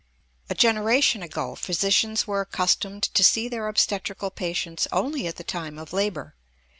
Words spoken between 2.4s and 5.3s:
accustomed to see their obstetrical patients only